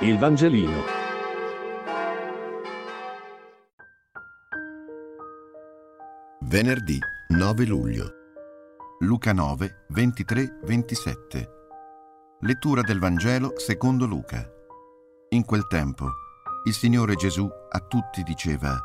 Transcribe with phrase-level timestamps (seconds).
[0.00, 0.82] Il Vangelino.
[6.40, 6.98] Venerdì
[7.28, 8.04] 9 luglio.
[8.98, 11.50] Luca 9, 23, 27.
[12.40, 14.46] Lettura del Vangelo secondo Luca.
[15.30, 16.10] In quel tempo,
[16.66, 18.78] il Signore Gesù a tutti diceva,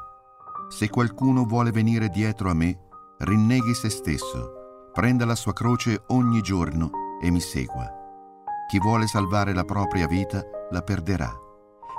[0.70, 2.88] Se qualcuno vuole venire dietro a me,
[3.18, 6.90] rinneghi se stesso, prenda la sua croce ogni giorno
[7.22, 8.00] e mi segua.
[8.70, 10.42] Chi vuole salvare la propria vita
[10.72, 11.32] la perderà,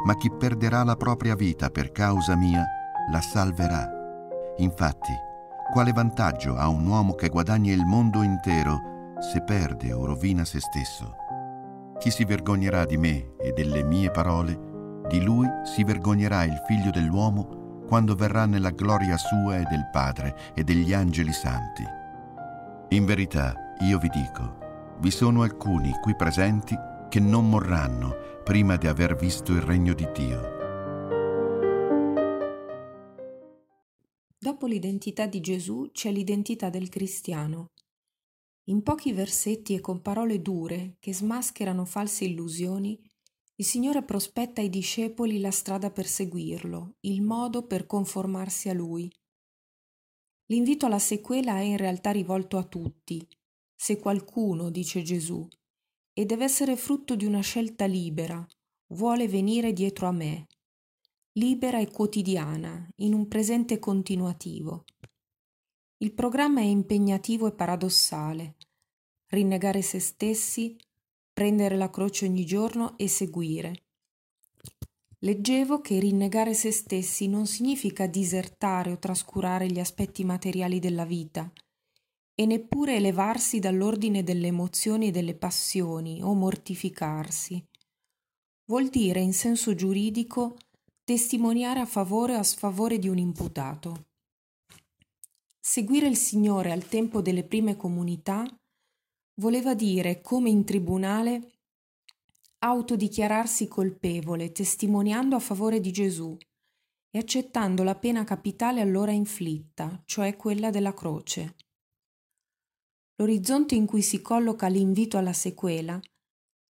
[0.05, 2.65] ma chi perderà la propria vita per causa mia
[3.11, 3.89] la salverà.
[4.59, 5.13] Infatti,
[5.73, 10.61] quale vantaggio ha un uomo che guadagna il mondo intero se perde o rovina se
[10.61, 11.15] stesso?
[11.99, 14.59] Chi si vergognerà di me e delle mie parole,
[15.09, 20.35] di lui si vergognerà il figlio dell'uomo quando verrà nella gloria sua e del Padre
[20.55, 21.85] e degli angeli santi.
[22.89, 24.59] In verità, io vi dico,
[24.99, 26.77] vi sono alcuni qui presenti
[27.09, 30.41] che non morranno prima di aver visto il regno di Dio.
[34.37, 37.71] Dopo l'identità di Gesù c'è l'identità del cristiano.
[38.65, 43.01] In pochi versetti e con parole dure che smascherano false illusioni,
[43.57, 49.09] il Signore prospetta ai discepoli la strada per seguirlo, il modo per conformarsi a Lui.
[50.47, 53.25] L'invito alla sequela è in realtà rivolto a tutti.
[53.75, 55.47] Se qualcuno, dice Gesù,
[56.13, 58.47] e deve essere frutto di una scelta libera,
[58.89, 60.47] vuole venire dietro a me,
[61.33, 64.85] libera e quotidiana, in un presente continuativo.
[65.99, 68.57] Il programma è impegnativo e paradossale.
[69.29, 70.77] Rinnegare se stessi,
[71.33, 73.85] prendere la croce ogni giorno e seguire.
[75.21, 81.51] Leggevo che rinnegare se stessi non significa disertare o trascurare gli aspetti materiali della vita,
[82.43, 87.65] e neppure elevarsi dall'ordine delle emozioni e delle passioni o mortificarsi.
[88.65, 90.57] Vuol dire in senso giuridico
[91.05, 94.07] testimoniare a favore o a sfavore di un imputato.
[95.61, 98.45] Seguire il Signore al tempo delle prime comunità
[99.41, 101.53] voleva dire, come in tribunale,
[102.59, 106.37] autodichiararsi colpevole, testimoniando a favore di Gesù
[107.09, 111.55] e accettando la pena capitale allora inflitta, cioè quella della croce.
[113.17, 116.01] L'orizzonte in cui si colloca l'invito alla sequela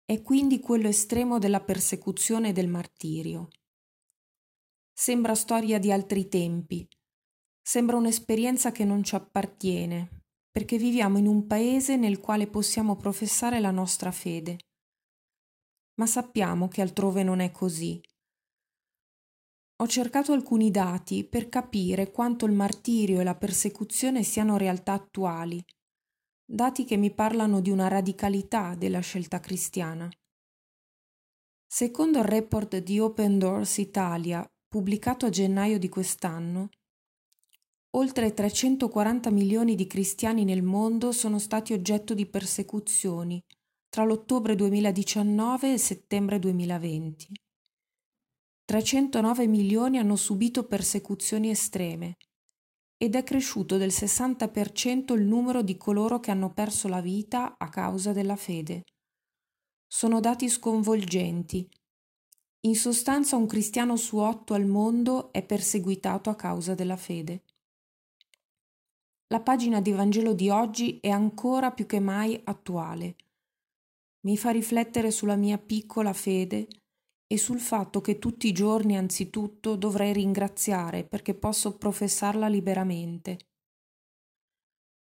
[0.05, 3.49] è quindi quello estremo della persecuzione e del martirio.
[4.93, 6.87] Sembra storia di altri tempi,
[7.63, 13.59] sembra un'esperienza che non ci appartiene, perché viviamo in un paese nel quale possiamo professare
[13.59, 14.59] la nostra fede.
[15.95, 18.01] Ma sappiamo che altrove non è così.
[19.77, 25.65] Ho cercato alcuni dati per capire quanto il martirio e la persecuzione siano realtà attuali,
[26.53, 30.11] dati che mi parlano di una radicalità della scelta cristiana.
[31.67, 36.69] Secondo il report di Open Doors Italia, pubblicato a gennaio di quest'anno,
[37.95, 43.39] Oltre 340 milioni di cristiani nel mondo sono stati oggetto di persecuzioni
[43.91, 47.35] tra l'ottobre 2019 e settembre 2020.
[48.65, 52.17] 309 milioni hanno subito persecuzioni estreme
[53.03, 57.69] ed è cresciuto del 60% il numero di coloro che hanno perso la vita a
[57.69, 58.85] causa della fede.
[59.89, 61.69] Sono dati sconvolgenti.
[62.61, 67.43] In sostanza un cristiano su otto al mondo è perseguitato a causa della fede.
[69.33, 73.17] La pagina di Vangelo di oggi è ancora più che mai attuale.
[74.27, 76.69] Mi fa riflettere sulla mia piccola fede
[77.33, 83.39] e sul fatto che tutti i giorni anzitutto dovrei ringraziare perché posso professarla liberamente.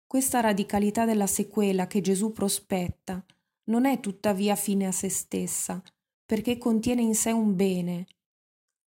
[0.06, 3.26] Questa radicalità della sequela che Gesù prospetta
[3.64, 5.82] non è tuttavia fine a se stessa,
[6.24, 8.06] perché contiene in sé un bene,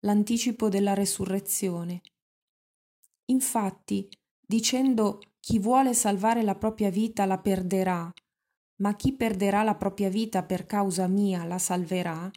[0.01, 2.01] l'anticipo della resurrezione.
[3.27, 4.09] Infatti,
[4.45, 8.13] dicendo chi vuole salvare la propria vita la perderà,
[8.79, 12.29] ma chi perderà la propria vita per causa mia la salverà,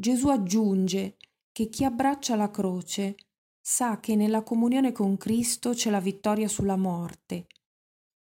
[0.00, 1.18] Gesù aggiunge
[1.52, 3.16] che chi abbraccia la croce
[3.60, 7.46] sa che nella comunione con Cristo c'è la vittoria sulla morte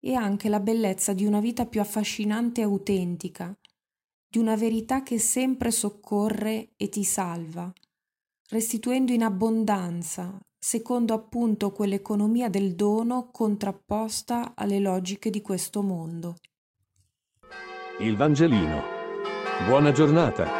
[0.00, 3.56] e anche la bellezza di una vita più affascinante e autentica,
[4.26, 7.72] di una verità che sempre soccorre e ti salva,
[8.48, 16.34] restituendo in abbondanza secondo appunto quell'economia del dono contrapposta alle logiche di questo mondo.
[18.00, 18.82] Il Vangelino.
[19.68, 20.59] Buona giornata.